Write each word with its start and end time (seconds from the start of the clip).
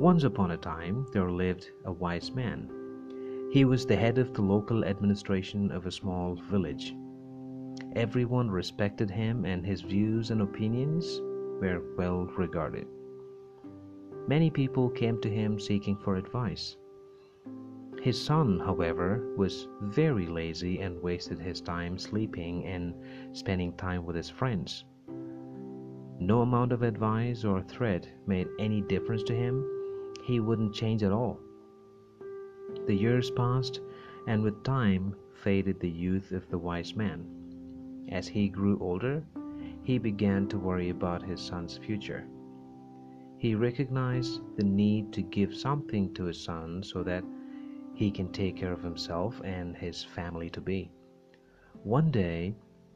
Once 0.00 0.24
upon 0.24 0.52
a 0.52 0.56
time, 0.56 1.04
there 1.12 1.30
lived 1.30 1.72
a 1.84 1.92
wise 1.92 2.32
man. 2.34 2.70
He 3.52 3.66
was 3.66 3.84
the 3.84 3.96
head 3.96 4.16
of 4.16 4.32
the 4.32 4.40
local 4.40 4.82
administration 4.82 5.70
of 5.70 5.84
a 5.84 5.90
small 5.90 6.36
village. 6.36 6.96
Everyone 7.94 8.50
respected 8.50 9.10
him, 9.10 9.44
and 9.44 9.66
his 9.66 9.82
views 9.82 10.30
and 10.30 10.40
opinions 10.40 11.20
were 11.60 11.82
well 11.98 12.24
regarded. 12.38 12.86
Many 14.26 14.48
people 14.48 14.88
came 14.88 15.20
to 15.20 15.28
him 15.28 15.60
seeking 15.60 15.98
for 15.98 16.16
advice. 16.16 16.78
His 18.00 18.18
son, 18.18 18.58
however, 18.58 19.34
was 19.36 19.68
very 19.82 20.26
lazy 20.26 20.80
and 20.80 21.02
wasted 21.02 21.38
his 21.38 21.60
time 21.60 21.98
sleeping 21.98 22.64
and 22.64 22.94
spending 23.36 23.74
time 23.74 24.06
with 24.06 24.16
his 24.16 24.30
friends. 24.30 24.86
No 26.18 26.40
amount 26.40 26.72
of 26.72 26.82
advice 26.82 27.44
or 27.44 27.60
threat 27.60 28.08
made 28.26 28.48
any 28.58 28.80
difference 28.80 29.22
to 29.24 29.34
him. 29.34 29.62
He 30.22 30.40
wouldn't 30.40 30.74
change 30.74 31.02
at 31.02 31.12
all. 31.12 31.38
The 32.86 32.94
years 32.94 33.30
passed, 33.30 33.80
and 34.26 34.42
with 34.42 34.62
time 34.62 35.14
faded 35.34 35.80
the 35.80 35.90
youth 35.90 36.32
of 36.32 36.48
the 36.50 36.58
wise 36.58 36.94
man. 36.94 37.24
As 38.10 38.28
he 38.28 38.48
grew 38.48 38.78
older, 38.80 39.24
he 39.82 39.98
began 39.98 40.46
to 40.48 40.58
worry 40.58 40.90
about 40.90 41.22
his 41.22 41.40
son's 41.40 41.78
future. 41.78 42.26
He 43.38 43.54
recognized 43.54 44.40
the 44.56 44.64
need 44.64 45.12
to 45.14 45.22
give 45.22 45.54
something 45.54 46.12
to 46.14 46.24
his 46.24 46.42
son 46.42 46.82
so 46.82 47.02
that 47.02 47.24
he 47.94 48.10
can 48.10 48.30
take 48.32 48.56
care 48.56 48.72
of 48.72 48.82
himself 48.82 49.40
and 49.44 49.76
his 49.76 50.04
family 50.04 50.50
to 50.50 50.60
be. 50.60 50.90
One 51.82 52.10
day, 52.10 52.54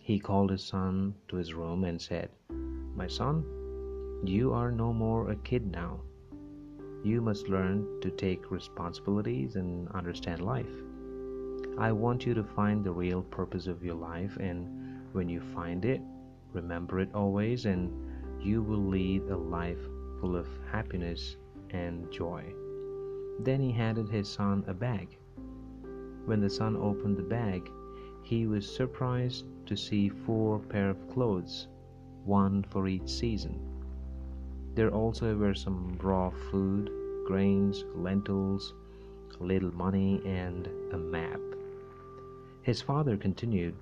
he 0.00 0.18
called 0.18 0.50
his 0.50 0.62
son 0.62 1.14
to 1.28 1.36
his 1.36 1.54
room 1.54 1.84
and 1.84 2.00
said, 2.00 2.30
My 2.94 3.06
son, 3.06 3.44
you 4.24 4.52
are 4.52 4.70
no 4.70 4.92
more 4.92 5.30
a 5.30 5.36
kid 5.36 5.66
now. 5.66 6.00
You 7.02 7.20
must 7.20 7.48
learn 7.48 7.86
to 8.00 8.10
take 8.10 8.50
responsibilities 8.50 9.56
and 9.56 9.88
understand 9.90 10.40
life. 10.40 10.74
I 11.78 11.92
want 11.92 12.24
you 12.24 12.34
to 12.34 12.42
find 12.42 12.82
the 12.82 12.92
real 12.92 13.22
purpose 13.22 13.66
of 13.66 13.84
your 13.84 13.94
life, 13.94 14.36
and 14.38 15.04
when 15.12 15.28
you 15.28 15.40
find 15.40 15.84
it, 15.84 16.00
remember 16.52 17.00
it 17.00 17.14
always, 17.14 17.66
and 17.66 17.92
you 18.40 18.62
will 18.62 18.84
lead 18.84 19.22
a 19.24 19.36
life 19.36 19.80
full 20.20 20.36
of 20.36 20.48
happiness 20.70 21.36
and 21.70 22.10
joy. 22.10 22.44
Then 23.40 23.60
he 23.60 23.72
handed 23.72 24.08
his 24.08 24.28
son 24.28 24.64
a 24.66 24.74
bag. 24.74 25.18
When 26.24 26.40
the 26.40 26.50
son 26.50 26.76
opened 26.76 27.18
the 27.18 27.22
bag, 27.22 27.70
he 28.22 28.46
was 28.46 28.68
surprised 28.68 29.44
to 29.66 29.76
see 29.76 30.08
four 30.08 30.58
pair 30.58 30.90
of 30.90 31.08
clothes, 31.08 31.68
one 32.24 32.64
for 32.64 32.88
each 32.88 33.08
season. 33.08 33.75
There 34.76 34.90
also 34.90 35.34
were 35.34 35.54
some 35.54 35.96
raw 36.02 36.28
food, 36.28 36.90
grains, 37.26 37.86
lentils, 37.94 38.74
a 39.40 39.42
little 39.42 39.74
money, 39.74 40.20
and 40.26 40.68
a 40.92 40.98
map. 40.98 41.40
His 42.60 42.82
father 42.82 43.16
continued, 43.16 43.74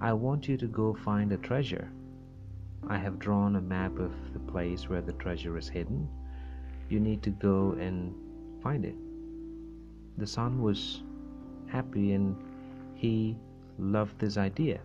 I 0.00 0.14
want 0.14 0.48
you 0.48 0.56
to 0.56 0.66
go 0.66 0.94
find 0.94 1.32
a 1.32 1.36
treasure. 1.36 1.92
I 2.88 2.96
have 2.96 3.18
drawn 3.18 3.56
a 3.56 3.60
map 3.60 3.98
of 3.98 4.10
the 4.32 4.38
place 4.38 4.88
where 4.88 5.02
the 5.02 5.12
treasure 5.12 5.58
is 5.58 5.68
hidden. 5.68 6.08
You 6.88 6.98
need 6.98 7.22
to 7.24 7.30
go 7.30 7.72
and 7.72 8.14
find 8.62 8.86
it. 8.86 8.96
The 10.16 10.26
son 10.26 10.62
was 10.62 11.02
happy 11.66 12.14
and 12.14 12.34
he 12.94 13.36
loved 13.78 14.18
this 14.18 14.38
idea. 14.38 14.80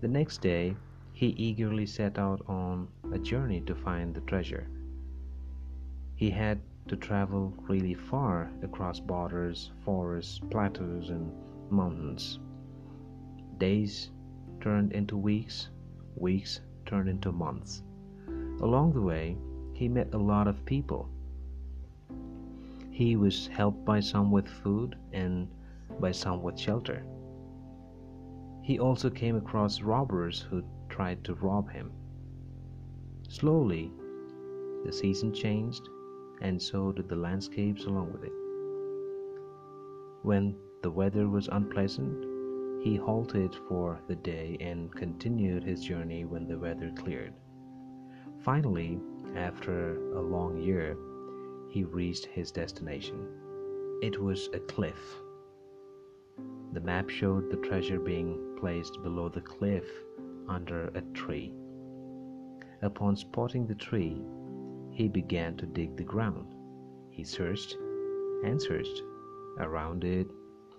The 0.00 0.08
next 0.08 0.40
day, 0.40 0.74
he 1.14 1.28
eagerly 1.28 1.86
set 1.86 2.18
out 2.18 2.42
on 2.46 2.86
a 3.12 3.18
journey 3.18 3.62
to 3.62 3.74
find 3.74 4.14
the 4.14 4.20
treasure. 4.20 4.66
He 6.14 6.28
had 6.28 6.60
to 6.88 6.96
travel 6.96 7.54
really 7.66 7.94
far 7.94 8.50
across 8.62 9.00
borders, 9.00 9.72
forests, 9.86 10.38
plateaus, 10.50 11.08
and 11.08 11.32
mountains. 11.70 12.38
Days 13.56 14.10
turned 14.60 14.92
into 14.92 15.16
weeks, 15.16 15.70
weeks 16.16 16.60
turned 16.84 17.08
into 17.08 17.32
months. 17.32 17.82
Along 18.60 18.92
the 18.92 19.00
way, 19.00 19.38
he 19.72 19.88
met 19.88 20.12
a 20.12 20.18
lot 20.18 20.46
of 20.46 20.66
people 20.66 21.08
he 22.94 23.16
was 23.16 23.48
helped 23.48 23.84
by 23.84 23.98
some 23.98 24.30
with 24.30 24.46
food 24.46 24.94
and 25.12 25.48
by 25.98 26.12
some 26.12 26.44
with 26.44 26.56
shelter. 26.56 27.04
He 28.62 28.78
also 28.78 29.10
came 29.10 29.34
across 29.34 29.82
robbers 29.82 30.40
who 30.40 30.62
tried 30.94 31.24
to 31.24 31.34
rob 31.34 31.68
him. 31.68 31.90
Slowly, 33.28 33.90
the 34.84 34.92
season 34.92 35.34
changed, 35.34 35.88
and 36.40 36.62
so 36.62 36.92
did 36.92 37.08
the 37.08 37.16
landscapes 37.16 37.86
along 37.86 38.12
with 38.12 38.22
it. 38.22 38.32
When 40.22 40.54
the 40.82 40.90
weather 40.92 41.28
was 41.28 41.48
unpleasant, 41.50 42.24
he 42.84 42.94
halted 42.94 43.56
for 43.66 43.98
the 44.06 44.14
day 44.14 44.56
and 44.60 44.94
continued 44.94 45.64
his 45.64 45.82
journey 45.84 46.26
when 46.26 46.46
the 46.46 46.58
weather 46.58 46.92
cleared. 46.96 47.34
Finally, 48.44 49.00
after 49.34 49.96
a 50.16 50.20
long 50.20 50.58
year, 50.58 50.96
he 51.70 51.82
reached 51.82 52.26
his 52.26 52.52
destination. 52.52 53.26
It 54.00 54.22
was 54.22 54.48
a 54.52 54.60
cliff. 54.60 55.16
The 56.72 56.80
map 56.80 57.10
showed 57.10 57.50
the 57.50 57.66
treasure 57.68 57.98
being 57.98 58.56
placed 58.60 59.02
below 59.02 59.28
the 59.28 59.40
cliff 59.40 59.86
under 60.48 60.88
a 60.94 61.00
tree. 61.12 61.52
Upon 62.82 63.16
spotting 63.16 63.66
the 63.66 63.74
tree, 63.74 64.22
he 64.90 65.08
began 65.08 65.56
to 65.56 65.66
dig 65.66 65.96
the 65.96 66.04
ground. 66.04 66.54
He 67.10 67.24
searched 67.24 67.76
and 68.44 68.60
searched 68.60 69.02
around 69.58 70.04
it, 70.04 70.28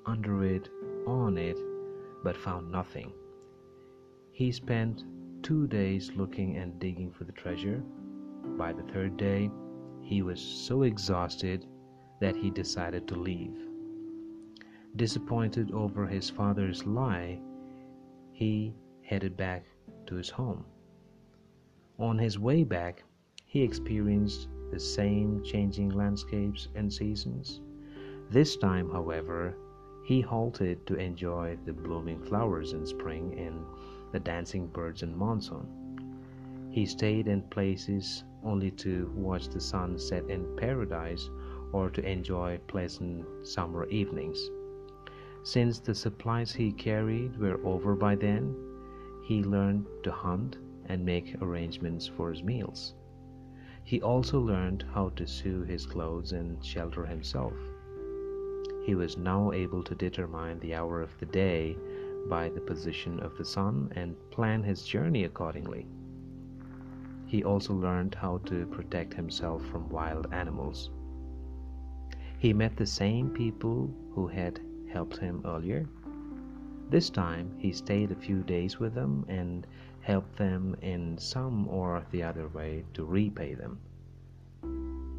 under 0.05 0.43
it, 0.43 0.69
on 1.07 1.37
it, 1.37 1.57
but 2.23 2.37
found 2.37 2.71
nothing. 2.71 3.11
He 4.31 4.51
spent 4.51 5.03
two 5.41 5.67
days 5.67 6.11
looking 6.15 6.57
and 6.57 6.79
digging 6.79 7.11
for 7.11 7.23
the 7.23 7.31
treasure. 7.31 7.83
By 8.57 8.73
the 8.73 8.83
third 8.83 9.17
day, 9.17 9.49
he 10.01 10.21
was 10.21 10.39
so 10.39 10.83
exhausted 10.83 11.65
that 12.21 12.35
he 12.35 12.49
decided 12.49 13.07
to 13.07 13.15
leave. 13.15 13.57
Disappointed 14.95 15.71
over 15.71 16.05
his 16.05 16.29
father's 16.29 16.85
lie, 16.85 17.39
he 18.31 18.73
headed 19.05 19.37
back 19.37 19.65
to 20.07 20.15
his 20.15 20.29
home. 20.29 20.65
On 21.99 22.17
his 22.17 22.39
way 22.39 22.63
back, 22.63 23.03
he 23.45 23.61
experienced 23.61 24.47
the 24.71 24.79
same 24.79 25.43
changing 25.43 25.89
landscapes 25.89 26.67
and 26.75 26.91
seasons. 26.91 27.61
This 28.29 28.57
time, 28.57 28.89
however, 28.89 29.55
he 30.05 30.21
halted 30.21 30.85
to 30.87 30.95
enjoy 30.95 31.57
the 31.65 31.73
blooming 31.73 32.21
flowers 32.23 32.73
in 32.73 32.85
spring 32.85 33.37
and 33.39 33.63
the 34.11 34.19
dancing 34.19 34.67
birds 34.67 35.03
in 35.03 35.15
monsoon. 35.15 35.67
He 36.71 36.85
stayed 36.85 37.27
in 37.27 37.43
places 37.43 38.23
only 38.43 38.71
to 38.71 39.11
watch 39.15 39.47
the 39.47 39.61
sun 39.61 39.97
set 39.97 40.29
in 40.29 40.55
paradise 40.57 41.29
or 41.71 41.89
to 41.91 42.05
enjoy 42.05 42.59
pleasant 42.67 43.25
summer 43.47 43.87
evenings. 43.87 44.49
Since 45.43 45.79
the 45.79 45.95
supplies 45.95 46.53
he 46.53 46.71
carried 46.71 47.37
were 47.37 47.63
over 47.65 47.95
by 47.95 48.15
then, 48.15 48.55
he 49.25 49.43
learned 49.43 49.85
to 50.03 50.11
hunt 50.11 50.57
and 50.85 51.03
make 51.03 51.35
arrangements 51.41 52.07
for 52.07 52.31
his 52.31 52.43
meals. 52.43 52.93
He 53.83 54.01
also 54.01 54.39
learned 54.39 54.85
how 54.93 55.09
to 55.09 55.25
sew 55.25 55.63
his 55.63 55.85
clothes 55.85 56.31
and 56.31 56.63
shelter 56.63 57.05
himself. 57.05 57.53
He 58.85 58.93
was 58.93 59.17
now 59.17 59.51
able 59.51 59.83
to 59.83 59.95
determine 59.95 60.59
the 60.59 60.75
hour 60.75 61.01
of 61.01 61.17
the 61.19 61.25
day 61.25 61.75
by 62.29 62.49
the 62.49 62.61
position 62.61 63.19
of 63.19 63.35
the 63.37 63.45
sun 63.45 63.91
and 63.95 64.15
plan 64.29 64.61
his 64.61 64.85
journey 64.85 65.23
accordingly. 65.23 65.87
He 67.25 67.43
also 67.43 67.73
learned 67.73 68.13
how 68.13 68.37
to 68.45 68.67
protect 68.67 69.13
himself 69.15 69.65
from 69.65 69.89
wild 69.89 70.31
animals. 70.31 70.91
He 72.37 72.53
met 72.53 72.77
the 72.77 72.85
same 72.85 73.31
people 73.31 73.91
who 74.13 74.27
had 74.27 74.59
helped 74.91 75.17
him 75.17 75.41
earlier. 75.45 75.87
This 76.89 77.09
time 77.09 77.51
he 77.57 77.71
stayed 77.71 78.11
a 78.11 78.15
few 78.15 78.43
days 78.43 78.79
with 78.79 78.93
them 78.93 79.25
and 79.27 79.65
helped 80.01 80.37
them 80.37 80.75
in 80.81 81.17
some 81.17 81.67
or 81.67 82.05
the 82.11 82.21
other 82.23 82.47
way 82.47 82.85
to 82.93 83.03
repay 83.03 83.55
them. 83.55 83.79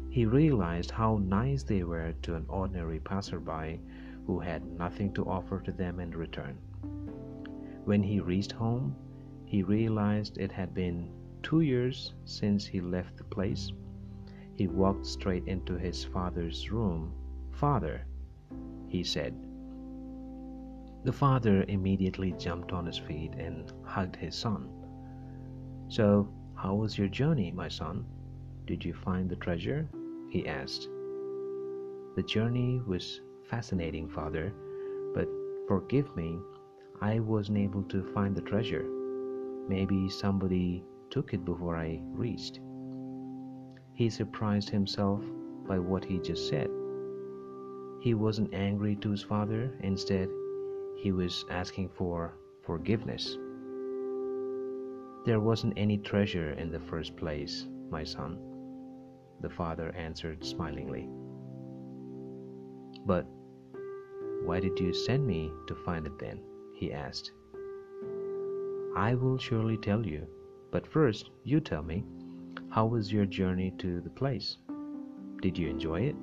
He 0.09 0.25
realized 0.25 0.91
how 0.91 1.17
nice 1.17 1.63
they 1.63 1.83
were 1.83 2.13
to 2.23 2.35
an 2.35 2.45
ordinary 2.47 2.99
passerby 2.99 3.79
who 4.25 4.39
had 4.39 4.65
nothing 4.65 5.13
to 5.13 5.25
offer 5.25 5.59
to 5.59 5.71
them 5.71 5.99
in 5.99 6.11
return. 6.11 6.57
When 7.85 8.01
he 8.01 8.19
reached 8.19 8.53
home, 8.53 8.95
he 9.45 9.61
realized 9.63 10.37
it 10.37 10.51
had 10.51 10.73
been 10.73 11.11
two 11.43 11.61
years 11.61 12.13
since 12.25 12.65
he 12.65 12.81
left 12.81 13.17
the 13.17 13.23
place. 13.23 13.71
He 14.55 14.67
walked 14.67 15.05
straight 15.05 15.47
into 15.47 15.77
his 15.77 16.03
father's 16.03 16.71
room. 16.71 17.13
Father, 17.51 18.05
he 18.87 19.03
said. 19.03 19.35
The 21.07 21.13
father 21.13 21.63
immediately 21.69 22.33
jumped 22.33 22.73
on 22.73 22.85
his 22.85 22.97
feet 22.97 23.31
and 23.35 23.71
hugged 23.85 24.17
his 24.17 24.35
son. 24.35 24.67
So, 25.87 26.27
how 26.53 26.75
was 26.75 26.97
your 26.97 27.07
journey, 27.07 27.49
my 27.49 27.69
son? 27.69 28.03
Did 28.65 28.83
you 28.83 28.93
find 28.93 29.29
the 29.29 29.37
treasure? 29.37 29.87
he 30.29 30.45
asked. 30.45 30.89
The 32.17 32.23
journey 32.27 32.81
was 32.85 33.21
fascinating, 33.49 34.09
Father, 34.09 34.51
but 35.13 35.29
forgive 35.69 36.13
me, 36.17 36.39
I 36.99 37.19
wasn't 37.19 37.59
able 37.59 37.83
to 37.83 38.11
find 38.13 38.35
the 38.35 38.41
treasure. 38.41 38.83
Maybe 39.69 40.09
somebody 40.09 40.83
took 41.09 41.33
it 41.33 41.45
before 41.45 41.77
I 41.77 42.01
reached. 42.11 42.59
He 43.93 44.09
surprised 44.09 44.69
himself 44.69 45.23
by 45.69 45.79
what 45.79 46.03
he 46.03 46.19
just 46.19 46.49
said. 46.49 46.69
He 48.01 48.13
wasn't 48.13 48.53
angry 48.53 48.97
to 48.97 49.11
his 49.11 49.23
father, 49.23 49.73
instead, 49.79 50.27
he 50.97 51.11
was 51.11 51.45
asking 51.49 51.89
for 51.89 52.33
forgiveness. 52.65 53.37
There 55.25 55.39
wasn't 55.39 55.77
any 55.77 55.97
treasure 55.97 56.51
in 56.51 56.71
the 56.71 56.79
first 56.79 57.15
place, 57.15 57.67
my 57.89 58.03
son, 58.03 58.39
the 59.41 59.49
father 59.49 59.91
answered 59.95 60.43
smilingly. 60.43 61.07
But 63.05 63.27
why 64.43 64.59
did 64.59 64.79
you 64.79 64.93
send 64.93 65.25
me 65.25 65.51
to 65.67 65.75
find 65.75 66.05
it 66.07 66.17
then? 66.17 66.41
he 66.73 66.91
asked. 66.91 67.31
I 68.95 69.13
will 69.13 69.37
surely 69.37 69.77
tell 69.77 70.05
you, 70.05 70.25
but 70.71 70.87
first 70.87 71.29
you 71.43 71.59
tell 71.59 71.83
me, 71.83 72.03
how 72.69 72.85
was 72.85 73.13
your 73.13 73.25
journey 73.25 73.71
to 73.77 74.01
the 74.01 74.09
place? 74.09 74.57
Did 75.41 75.57
you 75.57 75.69
enjoy 75.69 76.01
it? 76.01 76.15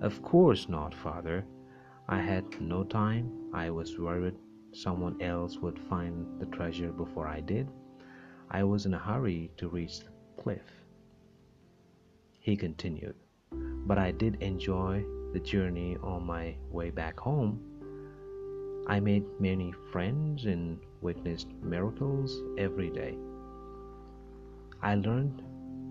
Of 0.00 0.20
course 0.22 0.68
not, 0.68 0.94
father. 0.94 1.44
I 2.08 2.20
had 2.20 2.60
no 2.60 2.84
time. 2.84 3.32
I 3.52 3.70
was 3.70 3.98
worried 3.98 4.34
someone 4.72 5.20
else 5.20 5.58
would 5.58 5.78
find 5.78 6.40
the 6.40 6.46
treasure 6.46 6.92
before 6.92 7.28
I 7.28 7.40
did. 7.40 7.68
I 8.50 8.64
was 8.64 8.86
in 8.86 8.94
a 8.94 8.98
hurry 8.98 9.50
to 9.58 9.68
reach 9.68 10.00
the 10.00 10.10
cliff. 10.42 10.66
He 12.40 12.56
continued, 12.56 13.14
but 13.86 13.98
I 13.98 14.10
did 14.10 14.42
enjoy 14.42 15.04
the 15.32 15.40
journey 15.40 15.96
on 16.02 16.26
my 16.26 16.56
way 16.70 16.90
back 16.90 17.20
home. 17.20 17.60
I 18.88 18.98
made 18.98 19.24
many 19.38 19.72
friends 19.92 20.46
and 20.46 20.78
witnessed 21.00 21.48
miracles 21.62 22.42
every 22.58 22.90
day. 22.90 23.16
I 24.82 24.96
learned 24.96 25.42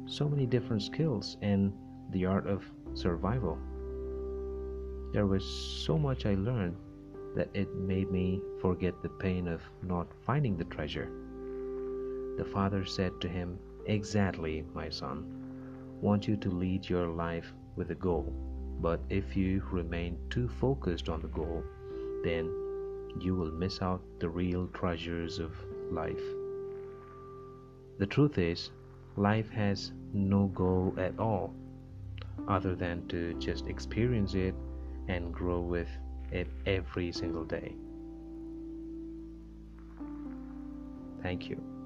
so 0.08 0.28
many 0.28 0.46
different 0.46 0.84
skills 0.84 1.38
and 1.42 1.74
the 2.12 2.26
art 2.26 2.48
of 2.48 2.64
survival. 2.94 3.58
There 5.12 5.28
was 5.28 5.44
so 5.44 5.98
much 5.98 6.26
I 6.26 6.36
learned 6.36 6.78
that 7.36 7.50
it 7.54 7.76
made 7.76 8.10
me 8.10 8.42
forget 8.62 9.02
the 9.02 9.10
pain 9.10 9.48
of 9.48 9.62
not 9.84 10.08
finding 10.26 10.56
the 10.56 10.64
treasure. 10.66 11.10
The 12.38 12.46
father 12.46 12.86
said 12.86 13.20
to 13.20 13.28
him, 13.28 13.60
Exactly, 13.86 14.64
my 14.74 14.88
son. 14.88 15.26
Want 16.02 16.30
you 16.30 16.38
to 16.38 16.50
lead 16.50 16.90
your 16.90 17.08
life 17.08 17.54
with 17.76 17.92
a 17.92 17.96
goal, 17.96 18.34
but 18.80 19.02
if 19.10 19.36
you 19.36 19.62
remain 19.70 20.18
too 20.30 20.48
focused 20.48 21.10
on 21.10 21.22
the 21.22 21.28
goal, 21.28 21.62
then 22.24 22.46
you 23.20 23.36
will 23.36 23.52
miss 23.52 23.82
out 23.82 24.02
the 24.20 24.30
real 24.30 24.68
treasures 24.68 25.40
of 25.40 25.52
life. 25.92 26.24
The 27.98 28.08
truth 28.08 28.38
is, 28.38 28.72
life 29.18 29.50
has 29.50 29.92
no 30.14 30.48
goal 30.48 30.94
at 30.98 31.20
all 31.20 31.54
other 32.48 32.76
than 32.76 33.08
to 33.08 33.34
just 33.40 33.68
experience 33.68 34.34
it 34.34 34.56
and 35.12 35.34
grow 35.34 35.60
with 35.60 35.90
it 36.32 36.48
every 36.66 37.12
single 37.12 37.44
day. 37.44 37.76
Thank 41.22 41.50
you. 41.50 41.81